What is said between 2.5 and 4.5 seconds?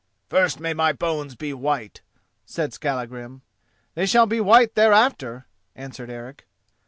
Skallagrim. "They shall be